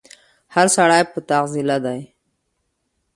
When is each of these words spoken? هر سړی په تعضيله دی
هر 0.55 0.67
سړی 0.75 1.01
په 1.11 1.19
تعضيله 1.29 1.77
دی 1.85 2.01